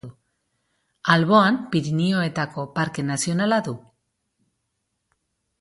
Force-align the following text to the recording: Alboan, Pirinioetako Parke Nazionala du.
Alboan, 1.15 1.59
Pirinioetako 1.75 2.65
Parke 2.79 3.07
Nazionala 3.13 3.63
du. 3.71 3.77